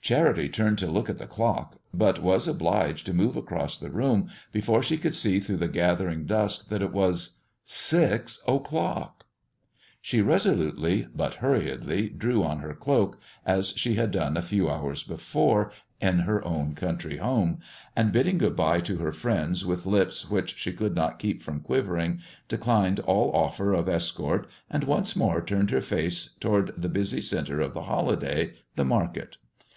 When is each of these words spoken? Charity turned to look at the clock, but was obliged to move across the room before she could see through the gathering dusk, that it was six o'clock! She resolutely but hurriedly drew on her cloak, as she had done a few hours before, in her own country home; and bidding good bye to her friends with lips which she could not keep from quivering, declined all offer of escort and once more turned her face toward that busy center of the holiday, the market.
Charity 0.00 0.48
turned 0.48 0.78
to 0.78 0.90
look 0.90 1.08
at 1.10 1.18
the 1.18 1.26
clock, 1.26 1.76
but 1.94 2.22
was 2.22 2.48
obliged 2.48 3.04
to 3.06 3.12
move 3.14 3.36
across 3.36 3.78
the 3.78 3.90
room 3.90 4.28
before 4.52 4.82
she 4.82 4.96
could 4.96 5.14
see 5.14 5.38
through 5.38 5.58
the 5.58 5.68
gathering 5.68 6.24
dusk, 6.24 6.68
that 6.68 6.80
it 6.82 6.92
was 6.92 7.36
six 7.62 8.42
o'clock! 8.48 9.24
She 10.00 10.22
resolutely 10.22 11.06
but 11.14 11.34
hurriedly 11.34 12.08
drew 12.08 12.42
on 12.42 12.60
her 12.60 12.72
cloak, 12.74 13.18
as 13.44 13.68
she 13.76 13.94
had 13.94 14.10
done 14.10 14.36
a 14.36 14.42
few 14.42 14.68
hours 14.68 15.04
before, 15.04 15.70
in 16.00 16.20
her 16.20 16.44
own 16.44 16.74
country 16.74 17.18
home; 17.18 17.58
and 17.94 18.10
bidding 18.10 18.38
good 18.38 18.56
bye 18.56 18.80
to 18.80 18.96
her 18.96 19.12
friends 19.12 19.64
with 19.66 19.86
lips 19.86 20.28
which 20.30 20.56
she 20.56 20.72
could 20.72 20.94
not 20.96 21.18
keep 21.20 21.42
from 21.42 21.60
quivering, 21.60 22.20
declined 22.48 22.98
all 23.00 23.30
offer 23.36 23.74
of 23.74 23.88
escort 23.88 24.48
and 24.70 24.84
once 24.84 25.14
more 25.14 25.40
turned 25.40 25.70
her 25.70 25.82
face 25.82 26.30
toward 26.40 26.72
that 26.76 26.92
busy 26.94 27.20
center 27.20 27.60
of 27.60 27.74
the 27.74 27.82
holiday, 27.82 28.54
the 28.74 28.84
market. 28.84 29.36